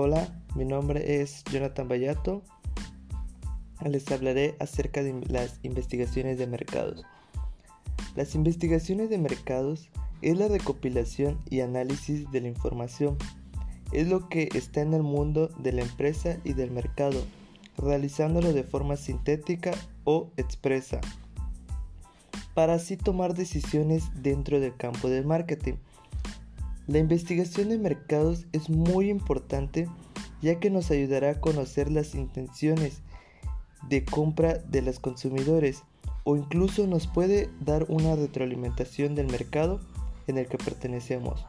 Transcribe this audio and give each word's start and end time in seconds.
Hola, 0.00 0.28
mi 0.54 0.64
nombre 0.64 1.20
es 1.20 1.42
Jonathan 1.50 1.88
Bayato. 1.88 2.44
Les 3.84 4.08
hablaré 4.12 4.54
acerca 4.60 5.02
de 5.02 5.12
las 5.28 5.58
investigaciones 5.64 6.38
de 6.38 6.46
mercados. 6.46 7.02
Las 8.14 8.36
investigaciones 8.36 9.10
de 9.10 9.18
mercados 9.18 9.90
es 10.22 10.38
la 10.38 10.46
recopilación 10.46 11.40
y 11.50 11.62
análisis 11.62 12.30
de 12.30 12.40
la 12.40 12.46
información. 12.46 13.16
Es 13.90 14.06
lo 14.06 14.28
que 14.28 14.48
está 14.54 14.82
en 14.82 14.94
el 14.94 15.02
mundo 15.02 15.48
de 15.58 15.72
la 15.72 15.82
empresa 15.82 16.38
y 16.44 16.52
del 16.52 16.70
mercado, 16.70 17.20
realizándolo 17.76 18.52
de 18.52 18.62
forma 18.62 18.94
sintética 18.94 19.72
o 20.04 20.30
expresa, 20.36 21.00
para 22.54 22.74
así 22.74 22.96
tomar 22.96 23.34
decisiones 23.34 24.04
dentro 24.22 24.60
del 24.60 24.76
campo 24.76 25.08
del 25.08 25.26
marketing. 25.26 25.74
La 26.88 26.98
investigación 26.98 27.68
de 27.68 27.76
mercados 27.76 28.46
es 28.52 28.70
muy 28.70 29.10
importante 29.10 29.86
ya 30.40 30.58
que 30.58 30.70
nos 30.70 30.90
ayudará 30.90 31.32
a 31.32 31.40
conocer 31.40 31.92
las 31.92 32.14
intenciones 32.14 33.02
de 33.90 34.06
compra 34.06 34.54
de 34.54 34.80
los 34.80 34.98
consumidores 34.98 35.82
o 36.24 36.36
incluso 36.36 36.86
nos 36.86 37.06
puede 37.06 37.50
dar 37.60 37.84
una 37.90 38.16
retroalimentación 38.16 39.14
del 39.14 39.26
mercado 39.26 39.80
en 40.28 40.38
el 40.38 40.46
que 40.46 40.56
pertenecemos. 40.56 41.44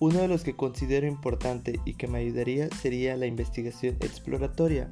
Uno 0.00 0.18
de 0.18 0.28
los 0.28 0.42
que 0.42 0.56
considero 0.56 1.06
importante 1.06 1.78
y 1.84 1.94
que 1.94 2.08
me 2.08 2.18
ayudaría 2.18 2.68
sería 2.82 3.16
la 3.16 3.26
investigación 3.26 3.94
exploratoria, 4.00 4.90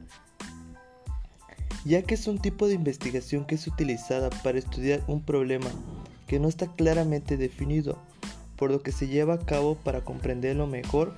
ya 1.85 2.03
que 2.03 2.15
es 2.15 2.29
un 2.29 2.39
tipo 2.39 2.69
de 2.69 2.75
investigación 2.75 3.47
que 3.47 3.57
es 3.57 3.67
utilizada 3.67 4.31
para 4.45 4.59
estudiar 4.59 5.03
un 5.09 5.23
problema 5.23 5.71
que 6.29 6.39
no 6.39 6.47
está 6.47 6.69
claramente 6.69 7.37
definido 7.37 7.99
por 8.57 8.71
lo 8.71 8.83
que 8.83 8.93
se 8.93 9.09
lleva 9.09 9.35
a 9.35 9.45
cabo 9.45 9.77
para 9.77 10.03
comprenderlo 10.03 10.67
mejor 10.67 11.15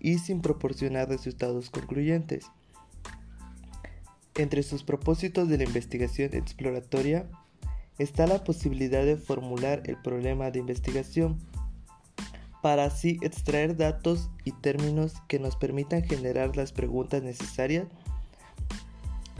y 0.00 0.18
sin 0.18 0.40
proporcionar 0.40 1.08
resultados 1.08 1.70
concluyentes. 1.70 2.46
Entre 4.36 4.62
sus 4.62 4.82
propósitos 4.82 5.48
de 5.48 5.58
la 5.58 5.64
investigación 5.64 6.34
exploratoria 6.34 7.26
está 7.98 8.26
la 8.26 8.44
posibilidad 8.44 9.04
de 9.04 9.16
formular 9.16 9.82
el 9.86 9.96
problema 9.96 10.50
de 10.50 10.58
investigación 10.58 11.38
para 12.62 12.84
así 12.84 13.18
extraer 13.22 13.76
datos 13.76 14.28
y 14.44 14.52
términos 14.52 15.14
que 15.28 15.38
nos 15.38 15.56
permitan 15.56 16.02
generar 16.02 16.56
las 16.56 16.72
preguntas 16.72 17.22
necesarias. 17.22 17.86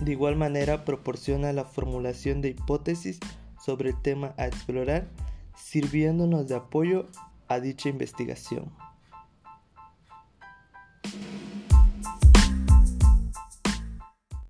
De 0.00 0.12
igual 0.12 0.36
manera 0.36 0.84
proporciona 0.84 1.52
la 1.52 1.64
formulación 1.64 2.40
de 2.40 2.50
hipótesis 2.50 3.18
sobre 3.62 3.90
el 3.90 4.00
tema 4.00 4.34
a 4.36 4.46
explorar, 4.46 5.08
sirviéndonos 5.56 6.46
de 6.46 6.54
apoyo 6.54 7.06
a 7.48 7.60
dicha 7.60 7.88
investigación. 7.88 8.72